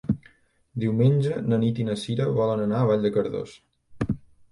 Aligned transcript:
Diumenge 0.83 1.35
na 1.51 1.59
Nit 1.63 1.81
i 1.83 1.85
na 1.89 1.97
Sira 2.05 2.27
volen 2.39 2.63
anar 2.65 2.79
a 2.79 2.87
Vall 2.93 3.05
de 3.07 3.13
Cardós. 3.19 3.55